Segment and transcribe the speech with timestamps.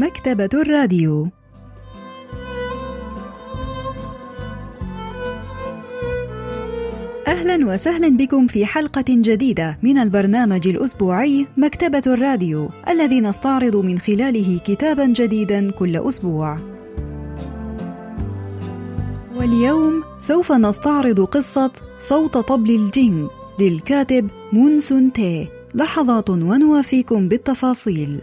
[0.00, 1.28] مكتبة الراديو
[7.26, 14.60] أهلا وسهلا بكم في حلقة جديدة من البرنامج الأسبوعي مكتبة الراديو الذي نستعرض من خلاله
[14.66, 16.56] كتابا جديدا كل أسبوع.
[19.36, 21.70] واليوم سوف نستعرض قصة
[22.00, 23.28] صوت طبل الجينغ
[23.58, 28.20] للكاتب مون سون تي لحظات ونوافيكم بالتفاصيل.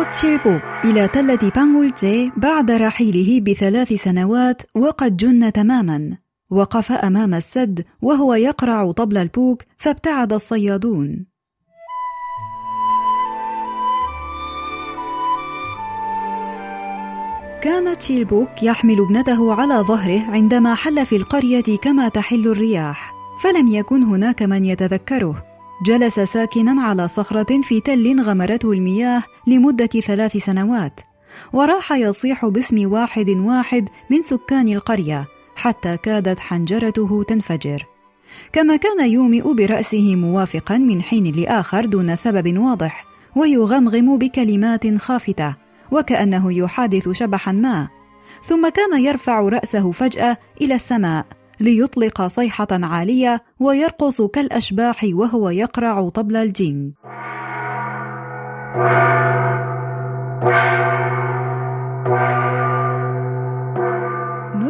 [0.00, 6.16] تشيلبوك إلى تلة بانغولتي بعد رحيله بثلاث سنوات وقد جن تماما.
[6.50, 11.26] وقف أمام السد وهو يقرع طبل البوك فابتعد الصيادون.
[17.62, 24.02] كان تشيلبوك يحمل ابنته على ظهره عندما حل في القرية كما تحل الرياح فلم يكن
[24.02, 25.51] هناك من يتذكره.
[25.82, 31.00] جلس ساكنا على صخرة في تل غمرته المياه لمدة ثلاث سنوات
[31.52, 37.86] وراح يصيح باسم واحد واحد من سكان القرية حتى كادت حنجرته تنفجر.
[38.52, 43.04] كما كان يومئ برأسه موافقا من حين لآخر دون سبب واضح
[43.36, 45.54] ويغمغم بكلمات خافتة
[45.92, 47.88] وكأنه يحادث شبحا ما
[48.42, 51.26] ثم كان يرفع رأسه فجأة إلى السماء.
[51.60, 56.94] ليطلق صيحة عالية ويرقص كالأشباح وهو يقرع طبل الجينغ.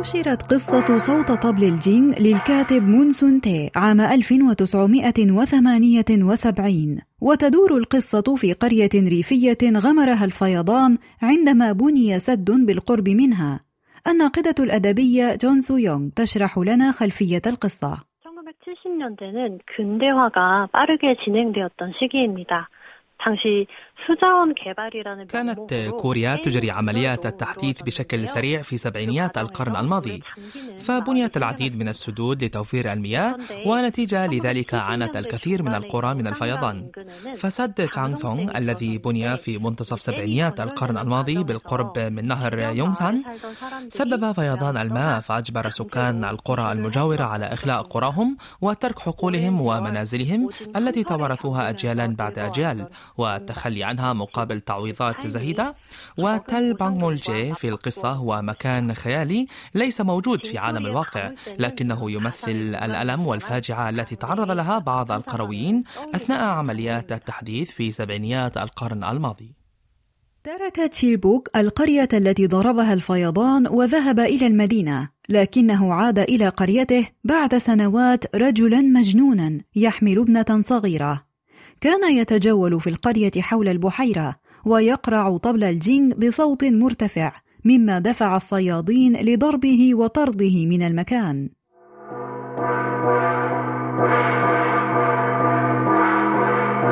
[0.03, 8.91] نشرت قصة صوت طبل الجينغ للكاتب مون سون تي عام 1978 وتدور القصة في قرية
[8.95, 13.61] ريفية غمرها الفيضان عندما بني سد بالقرب منها
[14.08, 17.98] الناقدة الأدبية جون سو يونغ تشرح لنا خلفية القصة.
[18.24, 22.70] 1970년대는 근대화가 빠르게 진행되었던 시기입니다.
[25.29, 30.23] كانت كوريا تجري عمليات التحديث بشكل سريع في سبعينيات القرن الماضي.
[30.79, 33.37] فبنيت العديد من السدود لتوفير المياه
[33.67, 36.91] ونتيجة لذلك عانت الكثير من القرى من الفيضان.
[37.37, 43.23] فسد تشانغ سونغ الذي بني في منتصف سبعينيات القرن الماضي بالقرب من نهر يونغسان
[43.89, 51.71] سبب فيضان الماء فأجبر سكان القرى المجاورة على إخلاء قراهم وترك حقولهم ومنازلهم التي توارثوها
[51.71, 52.87] أجيالا بعد أجيال.
[53.19, 55.75] والتخلي عنها مقابل تعويضات زهيدة.
[56.19, 63.27] وتل بانغمولجي في القصة هو مكان خيالي ليس موجود في عالم الواقع لكنه يمثل الألم
[63.27, 69.55] والفاجعة التي تعرض لها بعض القرويين أثناء عمليات التحديث في سبعينيات القرن الماضي.
[70.45, 78.37] ترك تشيلبوك القرية التي ضربها الفيضان وذهب إلى المدينة، لكنه عاد إلى قريته بعد سنوات
[78.37, 81.32] رجلا مجنونا يحمل ابنة صغيرة.
[81.83, 84.35] كان يتجول في القرية حول البحيرة
[84.65, 87.33] ويقرع طبل الجينغ بصوت مرتفع
[87.65, 91.49] مما دفع الصيادين لضربه وطرده من المكان.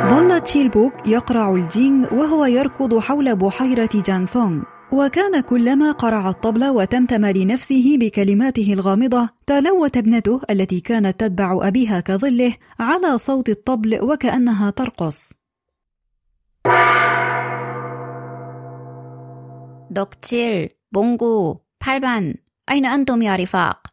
[0.05, 4.63] ظل تشيلبوك يقرع الجينغ وهو يركض حول بحيرة جانغثونغ
[4.93, 12.55] وكان كلما قرع الطبل وتمتم لنفسه بكلماته الغامضة تلوت ابنته التي كانت تتبع أبيها كظله
[12.81, 15.33] على صوت الطبل وكأنها ترقص
[19.91, 22.35] دكتير بونغو بالبان
[22.71, 23.87] أين أنتم يا رفاق؟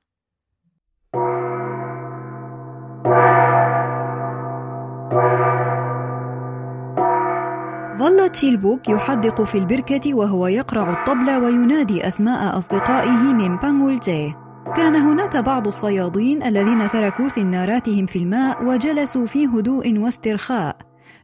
[8.37, 14.33] تشيلبوك يحدق في البركة وهو يقرع الطبل وينادي أسماء أصدقائه من بانغولجي.
[14.75, 20.77] كان هناك بعض الصيادين الذين تركوا سناراتهم في الماء وجلسوا في هدوء واسترخاء.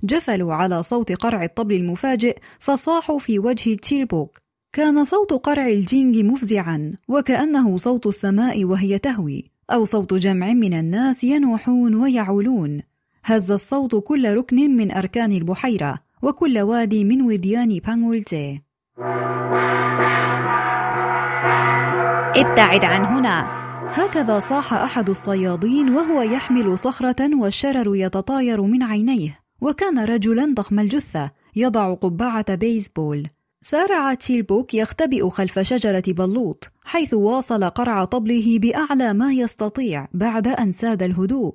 [0.04, 4.38] جفلوا على صوت قرع الطبل المفاجئ فصاحوا في وجه تشيلبوك
[4.72, 11.24] كان صوت قرع الجينغ مفزعا وكأنه صوت السماء وهي تهوي أو صوت جمع من الناس
[11.24, 12.82] ينوحون ويعولون.
[13.24, 16.13] هز الصوت كل ركن من أركان البحيرة.
[16.24, 18.62] وكل وادي من وديان بانغولتي.
[22.36, 23.64] ابتعد عن هنا.
[23.88, 31.32] هكذا صاح أحد الصيادين وهو يحمل صخرة والشرر يتطاير من عينيه وكان رجلا ضخم الجثة
[31.56, 33.28] يضع قبعة بيسبول.
[33.62, 40.72] سارع تشيلبوك يختبئ خلف شجرة بلوط حيث واصل قرع طبله بأعلى ما يستطيع بعد أن
[40.72, 41.54] ساد الهدوء.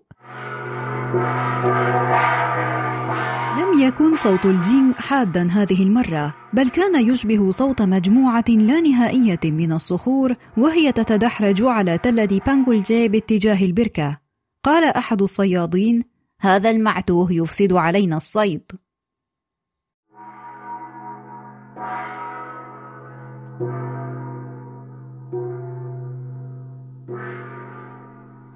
[3.78, 9.72] لم يكن صوت الجينغ حادا هذه المرة بل كان يشبه صوت مجموعة لا نهائية من
[9.72, 14.18] الصخور وهي تتدحرج على تلة بانغولجي باتجاه البركة.
[14.64, 16.02] قال أحد الصيادين
[16.40, 18.62] هذا المعتوه يفسد علينا الصيد.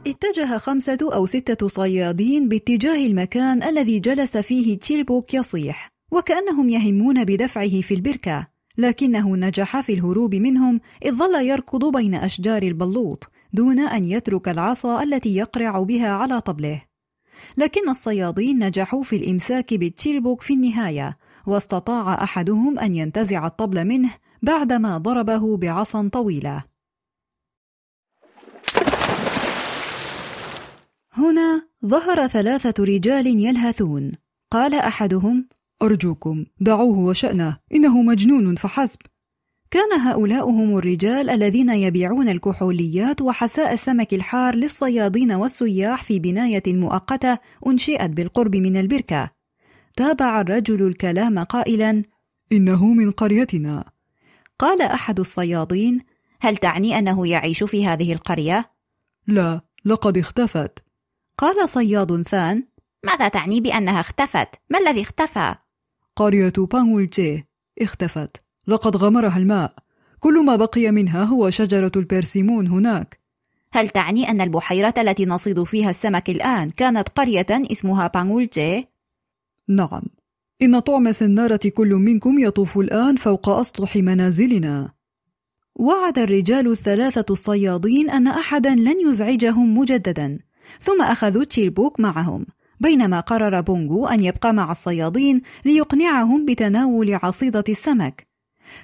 [0.06, 7.80] اتجه خمسة أو ستة صيادين باتجاه المكان الذي جلس فيه تشيلبوك يصيح وكأنهم يهمون بدفعه
[7.80, 8.46] في البركة
[8.78, 15.02] لكنه نجح في الهروب منهم إذ ظل يركض بين أشجار البلوط دون أن يترك العصا
[15.02, 16.82] التي يقرع بها على طبله.
[17.56, 21.16] لكن الصيادين نجحوا في الإمساك بالتيلبوك في النهاية
[21.46, 24.10] واستطاع أحدهم أن ينتزع الطبل منه
[24.42, 26.71] بعدما ضربه بعصا طويلة.
[31.14, 34.12] هنا ظهر ثلاثة رجال يلهثون.
[34.50, 35.48] قال أحدهم
[35.82, 38.98] أرجوكم دعوه وشأنه إنه مجنون فحسب.
[39.70, 47.38] كان هؤلاء هم الرجال الذين يبيعون الكحوليات وحساء السمك الحار للصيادين والسياح في بناية مؤقتة
[47.66, 49.30] أنشئت بالقرب من البركة.
[49.96, 52.02] تابع الرجل الكلام قائلا
[52.52, 53.84] إنه من قريتنا.
[54.58, 56.00] قال أحد الصيادين
[56.40, 58.70] هل تعني أنه يعيش في هذه القرية؟
[59.26, 60.91] لا لقد اختفت.
[61.38, 62.64] قال صياد ثان
[63.04, 65.54] ماذا تعني بأنها اختفت؟ ما الذي اختفى؟
[66.16, 67.44] قرية بانغولتي.
[67.80, 68.42] اختفت.
[68.66, 69.74] لقد غمرها الماء.
[70.20, 73.20] كل ما بقي منها هو شجرة البرسيمون هناك.
[73.72, 78.86] هل تعني أن البحيرة التي نصيد فيها السمك الآن كانت قرية اسمها بانغولتي؟
[79.68, 80.02] نعم.
[80.62, 84.92] إن طعم سنارة كل منكم يطوف الآن فوق أسطح منازلنا.
[85.74, 90.38] وعد الرجال الثلاثة الصيادين أن أحدا لن يزعجهم مجددا.
[90.80, 92.46] ثم أخذوا تشيلبوك معهم
[92.80, 98.26] بينما قرر بونغو أن يبقى مع الصيادين ليقنعهم بتناول عصيدة السمك.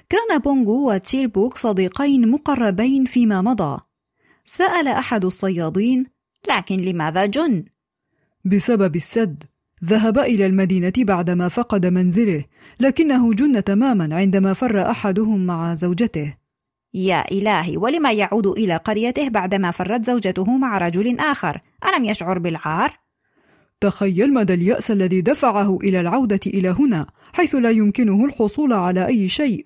[0.09, 3.79] كان بونغو وتشيلبوك صديقين مقربين فيما مضى.
[4.45, 6.05] سأل أحد الصيادين
[6.49, 7.65] لكن لماذا جن؟
[8.45, 9.43] بسبب السد.
[9.85, 12.45] ذهب إلى المدينة بعدما فقد منزله
[12.79, 16.35] لكنه جن تماما عندما فر أحدهم مع زوجته.
[16.93, 22.99] يا إلهي ولما يعود إلى قريته بعدما فرت زوجته مع رجل آخر؟ ألم يشعر بالعار؟
[23.81, 29.29] تخيل مدى اليأس الذي دفعه إلى العودة إلى هنا حيث لا يمكنه الحصول على أي
[29.29, 29.65] شيء.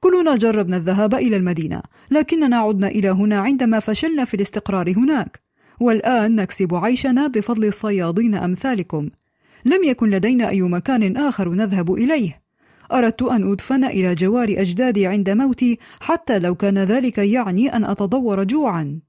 [0.00, 5.40] كلنا جربنا الذهاب إلى المدينة لكننا عدنا إلى هنا عندما فشلنا في الاستقرار هناك.
[5.80, 9.10] والآن نكسب عيشنا بفضل الصيادين أمثالكم.
[9.64, 12.41] لم يكن لدينا أي مكان آخر نذهب إليه.
[12.92, 18.44] أردت أن أدفن إلى جوار أجدادي عند موتي حتى لو كان ذلك يعني أن أتضور
[18.44, 19.00] جوعا.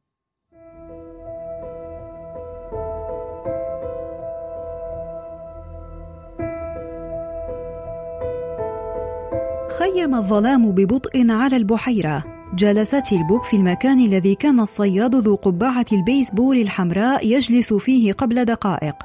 [9.79, 12.23] خيم الظلام ببطء على البحيرة.
[12.55, 18.95] جلس تشيلبوك في المكان الذي كان الصياد ذو قبعة البيسبول الحمراء يجلس فيه قبل دقائق.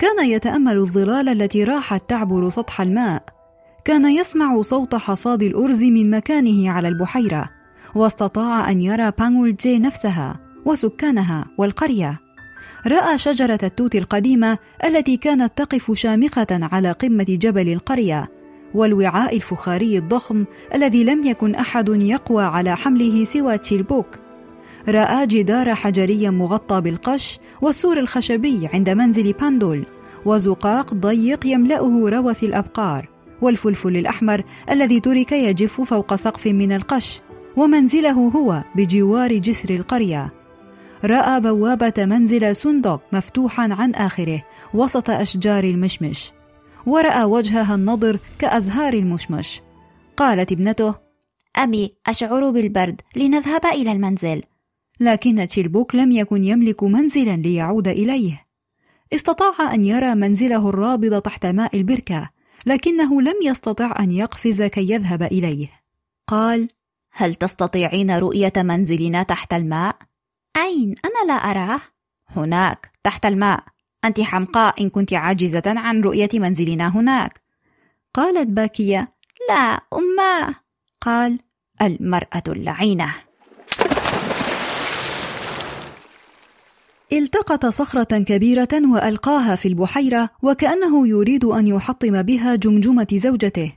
[0.00, 3.37] كان يتأمل الظلال التي راحت تعبر سطح الماء.
[3.88, 7.48] كان يسمع صوت حصاد الأرز من مكانه على البحيرة
[7.94, 12.20] واستطاع أن يرى بانغولجي نفسها وسكانها والقرية.
[12.86, 18.28] رأى شجرة التوت القديمة التي كانت تقف شامخة على قمة جبل القرية
[18.74, 24.18] والوعاء الفخاري الضخم الذي لم يكن أحد يقوى على حمله سوى تشيلبوك.
[24.88, 29.86] رأى جدار حجري مغطى بالقش والسور الخشبي عند منزل باندول
[30.24, 33.17] وزقاق ضيق يملأه روث الأبقار.
[33.42, 37.20] والفلفل الأحمر الذي ترك يجف فوق سقف من القش
[37.56, 40.32] ومنزله هو بجوار جسر القرية.
[41.04, 44.42] رأى بوابة منزل سندوك مفتوحا عن آخره
[44.74, 46.32] وسط أشجار المشمش
[46.86, 49.60] ورأى وجهها النضر كأزهار المشمش.
[50.16, 50.94] قالت ابنته
[51.56, 54.42] أبي أشعر بالبرد لنذهب إلى المنزل.
[55.00, 58.46] لكن تشيلبوك لم يكن يملك منزلا ليعود إليه.
[59.12, 62.30] استطاع أن يرى منزله الرابض تحت ماء البركة
[62.68, 65.68] لكنه لم يستطع أن يقفز كي يذهب إليه.
[66.26, 66.68] قال
[67.12, 69.96] هل تستطيعين رؤية منزلنا تحت الماء؟
[70.56, 71.80] أين؟ أنا لا أراه.
[72.28, 73.64] هناك تحت الماء.
[74.04, 77.40] أنت حمقاء إن كنت عاجزة عن رؤية منزلنا هناك.
[78.14, 79.12] قالت باكية
[79.48, 80.54] لا أماه
[81.00, 81.38] قال
[81.82, 83.14] المرأة اللعينة.
[87.12, 93.72] التقط صخرة كبيرة وألقاها في البحيرة وكأنه يريد أن يحطم بها جمجمة زوجته.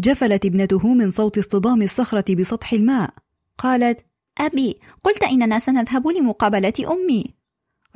[0.00, 3.10] جفلت ابنته من صوت اصطدام الصخرة بسطح الماء.
[3.58, 4.00] قالت
[4.38, 7.24] أبي قلت إننا سنذهب لمقابلة أمي.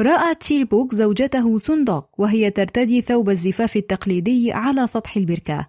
[0.00, 5.68] رأى تشيلبوك زوجته سندوك وهي ترتدي ثوب الزفاف التقليدي على سطح البركة.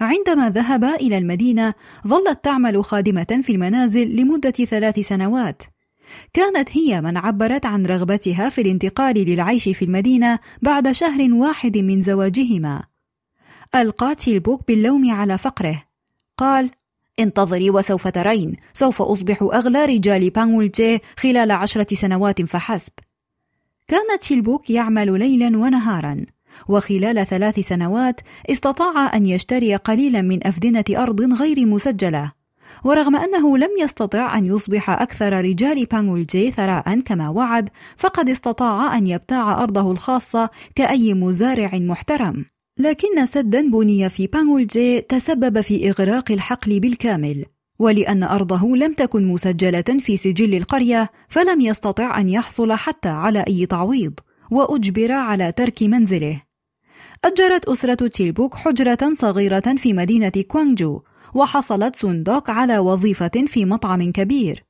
[0.00, 1.74] عندما ذهب إلى المدينة
[2.06, 5.62] ظلت تعمل خادمة في المنازل لمدة ثلاث سنوات.
[6.32, 12.02] كانت هي من عبرت عن رغبتها في الانتقال للعيش في المدينة بعد شهر واحد من
[12.02, 12.82] زواجهما.
[13.74, 15.82] ألقى تيلبوك باللوم على فقره.
[16.38, 16.70] قال
[17.18, 22.92] انتظري وسوف ترين سوف أصبح أغنى رجال بانغولجي خلال عشرة سنوات فحسب.
[23.88, 26.26] كان تشيلبوك يعمل ليلا ونهارا
[26.68, 32.32] وخلال ثلاث سنوات استطاع أن يشتري قليلا من أفدنة أرض غير مسجلة.
[32.84, 39.06] ورغم أنه لم يستطع أن يصبح أكثر رجال بانغولجي ثراء كما وعد فقد استطاع أن
[39.06, 42.44] يبتاع أرضه الخاصة كأي مزارع محترم.
[42.78, 47.44] لكن سدا بني في بانغولجي تسبب في إغراق الحقل بالكامل.
[47.78, 53.66] ولأن أرضه لم تكن مسجلة في سجل القرية فلم يستطع أن يحصل حتى على أي
[53.66, 54.12] تعويض
[54.50, 56.42] وأجبر على ترك منزله.
[57.24, 61.00] أجرت أسرة تشيلبوك حجرة صغيرة في مدينة كوانجو
[61.34, 64.64] وحصلت سوندوك على وظيفة في مطعم كبير.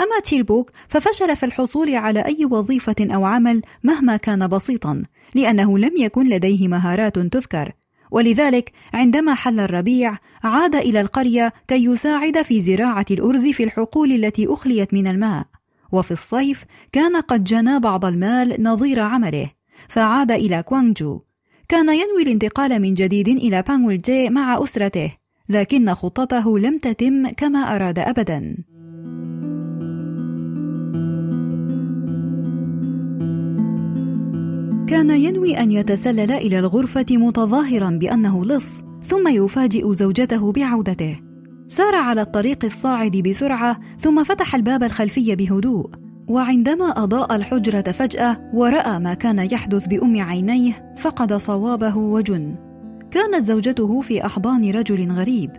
[0.00, 5.02] أما تشيلبوك ففشل في الحصول على أي وظيفة أو عمل مهما كان بسيطا
[5.34, 7.72] لأنه لم يكن لديه مهارات تذكر.
[8.10, 14.46] ولذلك عندما حل الربيع عاد إلى القرية كي يساعد في زراعة الأرز في الحقول التي
[14.46, 15.46] أخليت من الماء.
[15.92, 19.50] وفي الصيف كان قد جنى بعض المال نظير عمله
[19.88, 21.20] فعاد إلى كوانجو.
[21.68, 25.17] كان ينوي الانتقال من جديد إلى بانغولجي مع أسرته.
[25.48, 28.56] لكن خطته لم تتم كما أراد أبدا.
[34.88, 41.20] كان ينوي أن يتسلل إلى الغرفة متظاهرا بأنه لص ثم يفاجئ زوجته بعودته.
[41.68, 45.90] سار على الطريق الصاعد بسرعة ثم فتح الباب الخلفي بهدوء.
[46.28, 52.67] وعندما أضاء الحجرة فجأة ورأى ما كان يحدث بأم عينيه فقد صوابه وجن.
[53.10, 55.50] كانت زوجته في أحضان رجل غريب.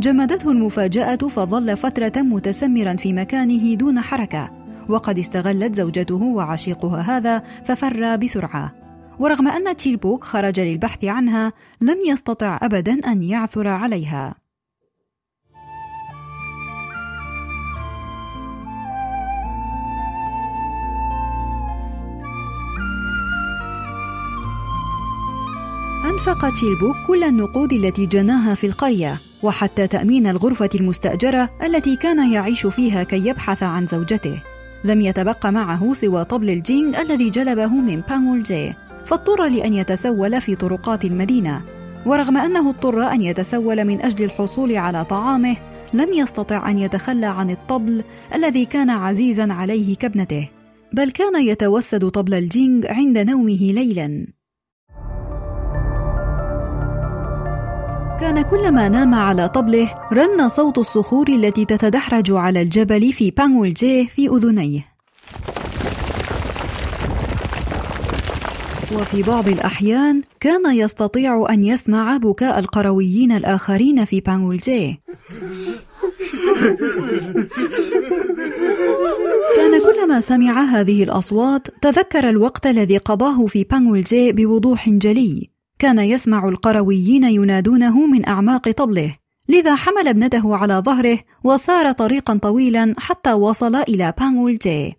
[0.00, 4.50] جمدته المفاجأة فظل فترة متسمرا في مكانه دون حركة
[4.88, 8.72] وقد استغلت زوجته وعشيقها هذا ففر بسرعة.
[9.18, 14.39] ورغم أن تيلبوك خرج للبحث عنها لم يستطع أبدا أن يعثر عليها.
[26.20, 32.66] أنفق تيلبوك كل النقود التي جناها في القرية وحتى تأمين الغرفة المستأجرة التي كان يعيش
[32.66, 34.42] فيها كي يبحث عن زوجته.
[34.84, 38.74] لم يتبقى معه سوى طبل الجينغ الذي جلبه من بانغولجي
[39.06, 41.62] فاضطر لأن يتسول في طرقات المدينة.
[42.06, 45.56] ورغم أنه اضطر أن يتسول من أجل الحصول على طعامه
[45.94, 50.48] لم يستطع أن يتخلى عن الطبل الذي كان عزيزا عليه كابنته.
[50.92, 54.39] بل كان يتوسد طبل الجينغ عند نومه ليلا.
[58.20, 64.28] كان كلما نام على طبله رن صوت الصخور التي تتدحرج على الجبل في بانغولجي في
[64.28, 64.84] أذنيه.
[68.94, 75.00] وفي بعض الأحيان كان يستطيع أن يسمع بكاء القرويين الآخرين في بانغولجيه
[79.56, 85.59] كان كلما سمع هذه الأصوات تذكر الوقت الذي قضاه في بانغولجيه بوضوح جلي.
[85.79, 89.17] كان يسمع القرويين ينادونه من أعماق طبله
[89.49, 94.95] لذا حمل ابنته على ظهره وسار طريقا طويلا حتى وصل إلى بانغولجي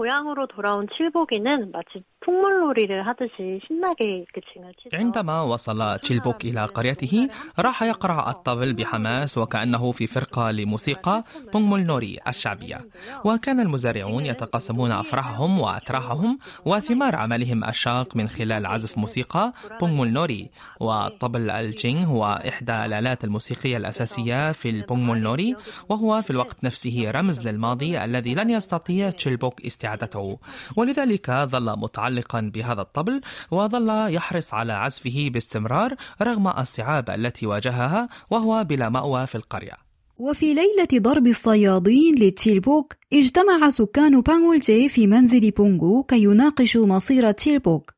[0.00, 4.96] 고향으로 돌아온 칠복이는 마치 풍물놀이를 하듯이 신나게 그 징을 치죠.
[4.96, 7.28] عندما وصل تشيلبوك إلى قريته
[7.58, 12.88] راح يقرع الطبل بحماس وكأنه في فرقة لموسيقى بونغمول نوري الشعبية
[13.24, 21.50] وكان المزارعون يتقاسمون أفراحهم وأتراحهم وثمار عملهم الشاق من خلال عزف موسيقى بونغمول نوري والطبل
[21.50, 25.56] الجينغ هو إحدى الآلات الموسيقية الأساسية في البونغمول نوري
[25.88, 30.38] وهو في الوقت نفسه رمز للماضي الذي لن يستطيع تشيلبوك استعادته
[30.76, 38.09] ولذلك ظل متعلق متعلقا بهذا الطبل وظل يحرص على عزفه باستمرار رغم الصعاب التي واجهها
[38.31, 39.73] وهو بلا مأوى في القرية.
[40.17, 47.91] وفي ليلة ضرب الصيادين لتيلبوك اجتمع سكان بانغولجي في منزل بونغو كي يناقشوا مصير تيلبوك.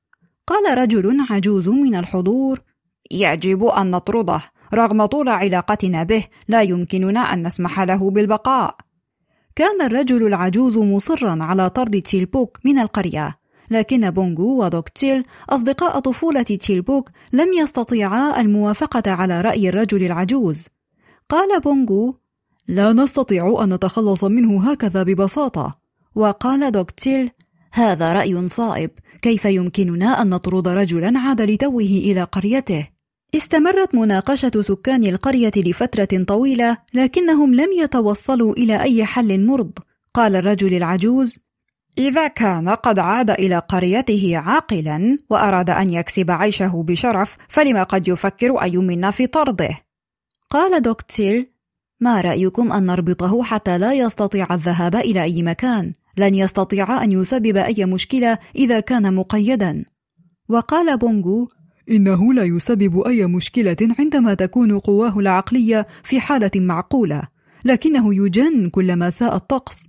[0.47, 2.61] قال رجل عجوز من الحضور
[3.11, 4.41] يجب أن نطرده
[4.73, 8.75] رغم طول علاقتنا به لا يمكننا أن نسمح له بالبقاء.
[9.55, 13.36] كان الرجل العجوز مصرا على طرد تيلبوك من القرية.
[13.71, 20.65] لكن بونغو ودوكتيل أصدقاء طفولة تيلبوك لم يستطيعا الموافقة على رأي الرجل العجوز.
[21.29, 22.15] قال بونغو
[22.67, 25.79] لا نستطيع أن نتخلص منه هكذا ببساطة.
[26.15, 27.31] وقال دوكتيل
[27.73, 28.91] هذا رأي صائب.
[29.21, 32.87] كيف يمكننا أن نطرد رجلا عاد لتوه إلى قريته؟
[33.35, 39.71] استمرت مناقشة سكان القرية لفترة طويلة لكنهم لم يتوصلوا إلى أي حل مرض.
[40.13, 41.46] قال الرجل العجوز
[41.97, 48.61] إذا كان قد عاد إلى قريته عاقلا وأراد أن يكسب عيشه بشرف فلما قد يفكر
[48.61, 49.69] أي منا في طرده؟
[50.49, 51.47] قال دوكتيل
[51.99, 57.57] ما رأيكم أن نربطه حتى لا يستطيع الذهاب إلى أي مكان؟ لن يستطيع أن يسبب
[57.57, 59.85] أي مشكلة إذا كان مقيدا.
[60.49, 61.49] وقال بونغو
[61.89, 67.21] إنه لا يسبب أي مشكلة عندما تكون قواه العقلية في حالة معقولة
[67.65, 69.87] لكنه يجن كلما ساء الطقس.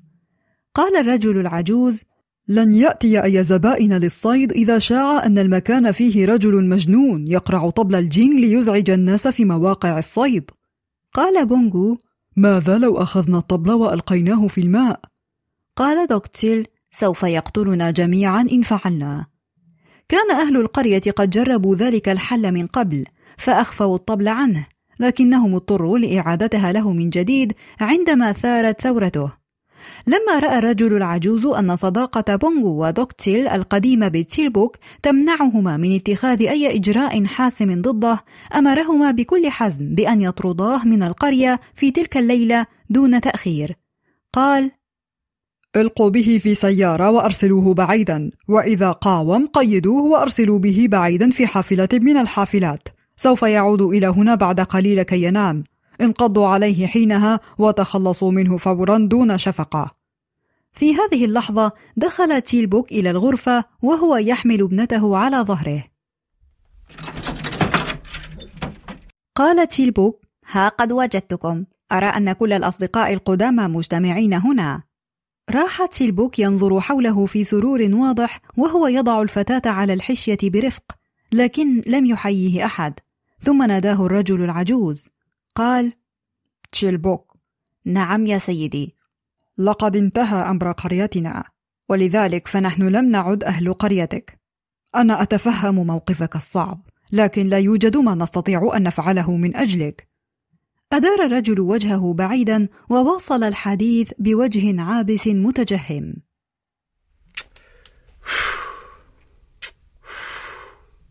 [0.78, 2.02] قال الرجل العجوز
[2.48, 8.40] لن يأتي أي زبائن للصيد إذا شاع أن المكان فيه رجل مجنون يقرع طبل الجينج
[8.40, 10.50] ليزعج الناس في مواقع الصيد.
[11.14, 11.98] قال بونغو
[12.36, 15.00] ماذا لو أخذنا الطبل وألقيناه في الماء؟
[15.76, 19.26] قال دوكتيل سوف يقتلنا جميعا إن فعلنا.
[20.08, 23.04] كان أهل القرية قد جربوا ذلك الحل من قبل
[23.38, 24.66] فأخفوا الطبل عنه
[25.00, 29.37] لكنهم اضطروا لإعادتها له من جديد عندما ثارت ثورته.
[30.06, 37.24] لما رأى الرجل العجوز أن صداقة بونغو ودوكتيل القديمة بتيلبوك تمنعهما من اتخاذ أي إجراء
[37.24, 43.76] حاسم ضده أمرهما بكل حزم بأن يطرداه من القرية في تلك الليلة دون تأخير.
[44.32, 44.70] قال
[45.76, 52.16] القوا به في سيارة وأرسلوه بعيدا وإذا قاوم قيدوه وأرسلوا به بعيدا في حافلة من
[52.16, 52.88] الحافلات.
[53.16, 55.64] سوف يعود إلى هنا بعد قليل كي ينام.
[56.00, 59.94] انقضوا عليه حينها وتخلصوا منه فورا دون شفقة.
[60.72, 65.84] في هذه اللحظة دخل تيلبوك إلى الغرفة وهو يحمل ابنته على ظهره.
[69.36, 71.64] قال تيلبوك ها قد وجدتكم.
[71.92, 74.82] أرى أن كل الأصدقاء القدامى مجتمعين هنا.
[75.50, 80.82] راح تيلبوك ينظر حوله في سرور واضح وهو يضع الفتاة على الحشية برفق
[81.32, 82.94] لكن لم يحييه أحد.
[83.40, 85.08] ثم ناداه الرجل العجوز.
[85.58, 85.92] قال
[86.72, 87.36] تشيلبوك
[87.84, 88.96] نعم يا سيدي.
[89.58, 91.44] لقد انتهى أمر قريتنا
[91.88, 94.40] ولذلك فنحن لم نعد أهل قريتك.
[94.94, 100.08] أنا أتفهم موقفك الصعب لكن لا يوجد ما نستطيع أن نفعله من أجلك.
[100.92, 106.14] أدار الرجل وجهه بعيدا وواصل الحديث بوجه عابس متجهم.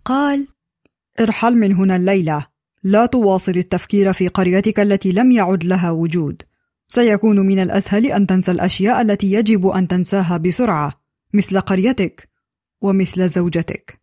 [0.05, 0.47] قال
[1.19, 2.56] ارحل من هنا الليلة.
[2.83, 6.41] لا تواصل التفكير في قريتك التي لم يعد لها وجود.
[6.87, 11.01] سيكون من الأسهل أن تنسى الأشياء التي يجب أن تنساها بسرعة
[11.33, 12.29] مثل قريتك
[12.81, 14.01] ومثل زوجتك.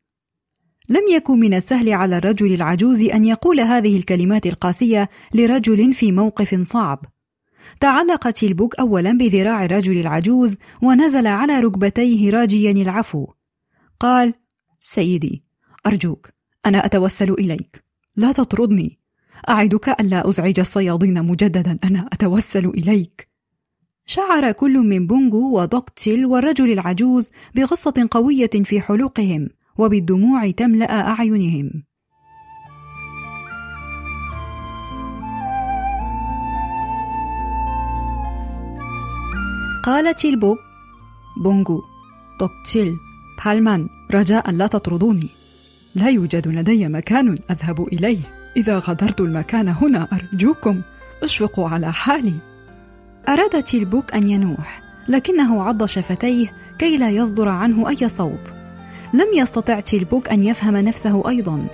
[0.88, 6.68] لم يكن من السهل على الرجل العجوز أن يقول هذه الكلمات القاسية لرجل في موقف
[6.68, 7.04] صعب.
[7.80, 13.26] تعلق تيلبوك أولا بذراع الرجل العجوز ونزل على ركبتيه راجيا العفو.
[14.00, 14.34] قال
[14.80, 15.44] سيدي
[15.86, 16.30] أرجوك
[16.66, 17.83] أنا أتوسل إليك.
[18.16, 18.98] لا تطردني.
[19.48, 21.78] أعدك ألا أزعج الصيادين مجددا.
[21.84, 23.28] أنا أتوسل إليك.
[24.06, 29.48] شعر كل من بونغو ودوكتيل والرجل العجوز بغصة قوية في حلوقهم
[29.78, 31.84] وبالدموع تملأ أعينهم.
[39.84, 40.56] قال تيلبوك
[41.44, 41.82] بونغو
[42.40, 42.96] دوكتيل
[43.44, 45.43] بالمان رجاء لا تطردوني.
[45.94, 48.18] لا يوجد لدي مكان أذهب إليه.
[48.56, 50.80] إذا غادرت المكان هنا أرجوكم
[51.22, 52.34] أشفقوا على حالي.
[53.28, 58.54] أراد تيلبوك أن ينوح لكنه عض شفتيه كي لا يصدر عنه أي صوت.
[59.14, 61.66] لم يستطع تيلبوك أن يفهم نفسه أيضا.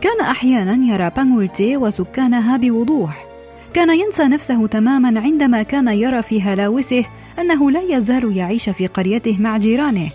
[0.00, 3.26] كان أحيانا يرى بانغولتي وسكانها بوضوح.
[3.74, 7.04] كان ينسى نفسه تماما عندما كان يرى في هلاوسه
[7.38, 10.10] أنه لا يزال يعيش في قريته مع جيرانه.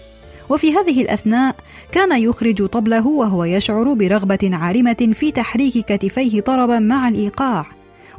[0.50, 1.56] وفي هذه الأثناء
[1.92, 7.66] كان يخرج طبله وهو يشعر برغبة عارمة في تحريك كتفيه طربا مع الإيقاع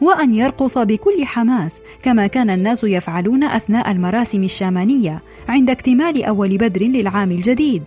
[0.00, 6.82] وأن يرقص بكل حماس كما كان الناس يفعلون أثناء المراسم الشامانية عند اكتمال أول بدر
[6.82, 7.82] للعام الجديد.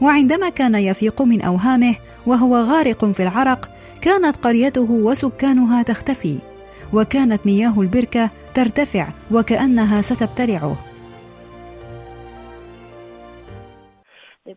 [0.00, 1.94] وعندما كان يفيق من أوهامه
[2.26, 6.38] وهو غارق في العرق كانت قريته وسكانها تختفي
[6.92, 10.93] وكانت مياه البركة ترتفع وكأنها ستبتلعه.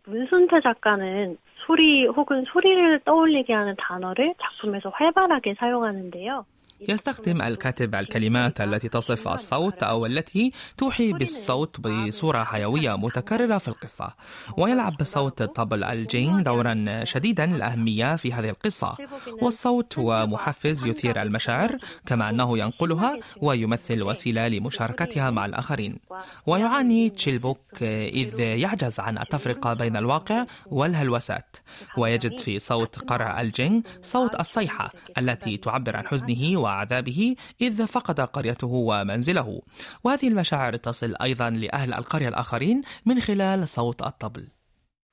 [0.08, 6.46] 문순태 작가는 소리 혹은 소리를 떠올리게 하는 단어를 작품에서 활발하게 사용하는데요.
[6.82, 14.14] يستخدم الكاتب الكلمات التي تصف الصوت أو التي توحي بالصوت بصورة حيوية متكررة في القصة
[14.58, 18.98] ويلعب صوت طبل الجين دورا شديدا الأهمية في هذه القصة.
[19.42, 26.00] والصوت هو محفز يثير المشاعر كما أنه ينقلها ويمثل وسيلة لمشاركتها مع الآخرين.
[26.46, 31.58] ويعاني تشيلبوك إذ يعجز عن التفرقة بين الواقع والهلوسات.
[31.98, 38.68] ويجد في صوت قرع الجينج صوت الصيحة التي تعبر عن حزنه وعذابه إذ فقد قريته
[38.68, 39.62] ومنزله.
[40.04, 44.48] وهذه المشاعر تصل أيضا لأهل القرية الآخرين من خلال صوت الطبل.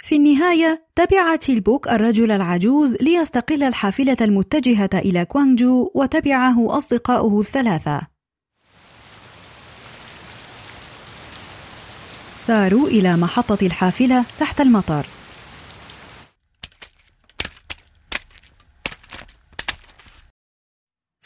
[0.04, 8.00] في النهاية تبع تيلبوك الرجل العجوز ليستقل الحافلة المتجهة إلى كوانجو وتبعه أصدقاؤه الثلاثة.
[12.46, 15.06] ساروا إلى محطة الحافلة تحت المطر.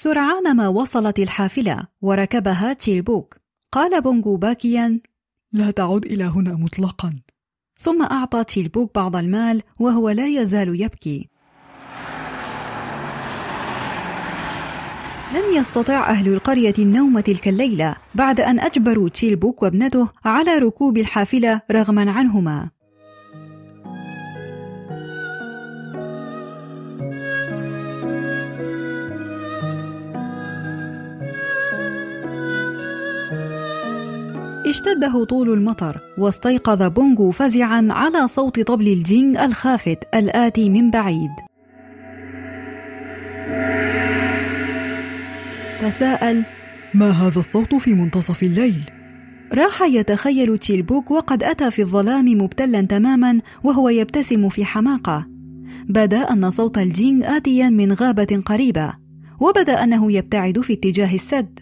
[0.00, 3.36] سرعان ما وصلت الحافلة وركبها تيلبوك
[3.72, 5.00] قال بونغو باكيا
[5.52, 7.12] لا تعد إلى هنا مطلقا.
[7.78, 11.28] ثم أعطى تيلبوك بعض المال وهو لا يزال يبكي.
[15.34, 21.60] لم يستطع أهل القرية النوم تلك الليلة بعد أن أجبروا تيلبوك وابنته على ركوب الحافلة
[21.70, 22.70] رغما عنهما.
[34.78, 41.30] اشتد هطول المطر واستيقظ بونغو فزعا على صوت طبل الجينج الخافت الآتي من بعيد.
[45.80, 46.44] تساءل
[46.94, 48.90] ما هذا الصوت في منتصف الليل؟
[49.54, 55.26] راح يتخيل تيلبوك وقد أتى في الظلام مبتلا تماما وهو يبتسم في حماقة.
[55.88, 58.92] بدا أن صوت الجينج آتيا من غابة قريبة
[59.40, 61.60] وبدا أنه يبتعد في اتجاه السد.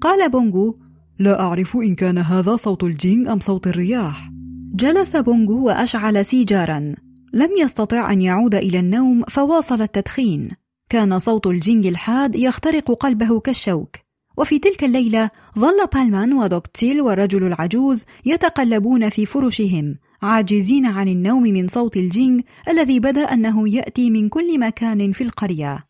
[0.00, 0.85] قال بونغو
[1.18, 4.30] لا أعرف إن كان هذا صوت الجينج أم صوت الرياح.
[4.74, 6.94] جلس بونغو وأشعل سيجارا.
[7.32, 10.50] لم يستطع أن يعود إلى النوم فواصل التدخين.
[10.90, 13.96] كان صوت الجينج الحاد يخترق قلبه كالشوك.
[14.36, 21.68] وفي تلك الليلة ظل بالمان ودوكتيل والرجل العجوز يتقلبون في فرشهم عاجزين عن النوم من
[21.68, 25.85] صوت الجينج الذي بدا أنه يأتي من كل مكان في القرية.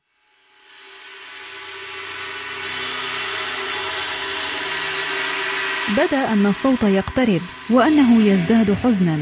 [5.97, 9.17] بدا ان الصوت يقترب وانه يزداد حزنا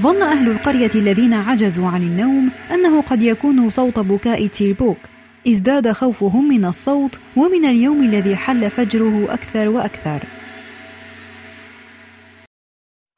[0.00, 4.98] ظن اهل القريه الذين عجزوا عن النوم انه قد يكون صوت بكاء تيربوك
[5.48, 10.20] ازداد خوفهم من الصوت ومن اليوم الذي حل فجره اكثر واكثر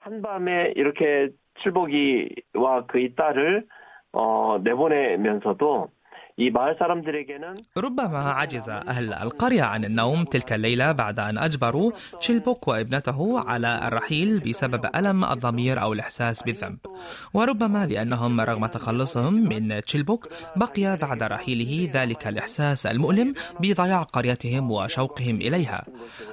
[0.04, 1.30] 한밤에 이렇게
[1.62, 3.66] 칠복이와 그의 딸을
[4.12, 5.88] 어, 내보내면서도
[7.77, 14.39] ربما عجز أهل القرية عن النوم تلك الليلة بعد أن أجبروا تشيلبوك وابنته على الرحيل
[14.39, 16.77] بسبب ألم الضمير أو الإحساس بالذنب.
[17.33, 25.35] وربما لأنهم رغم تخلصهم من تشيلبوك بقي بعد رحيله ذلك الإحساس المؤلم بضياع قريتهم وشوقهم
[25.35, 25.85] إليها.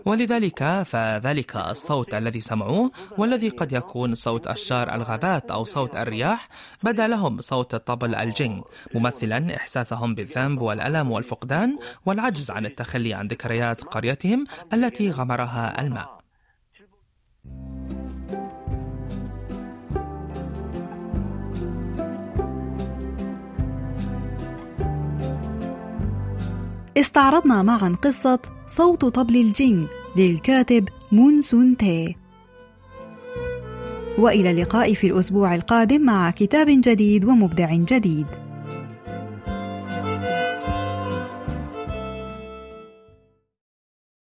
[0.04, 6.48] ولذلك فذلك الصوت الذي سمعوه والذي قد يكون صوت أشجار الغابات أو صوت الرياح
[6.82, 8.62] بدأ لهم صوت الطبل الجن
[8.94, 16.16] ممثلا إحساسهم إحساسهم بالذنب والألم والفقدان والعجز عن التخلي عن ذكريات قريتهم التي غمرها الماء.
[26.96, 32.16] استعرضنا معا قصة صوت طبل الجينج للكاتب مون سون تي
[34.18, 38.26] وإلى اللقاء في الأسبوع القادم مع كتاب جديد ومبدع جديد